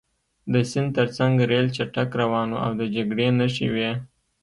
د 0.53 0.53
سیند 0.69 0.89
ترڅنګ 0.97 1.33
ریل 1.49 1.67
چټک 1.75 2.09
روان 2.21 2.47
و 2.51 2.57
او 2.65 2.71
د 2.79 2.81
جګړې 2.95 3.27
نښې 3.37 3.67
وې 3.73 3.91